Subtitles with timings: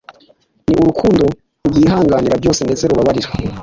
[0.67, 1.25] ni urukundo
[1.67, 3.29] rwihanganira byose ndetse rubabarira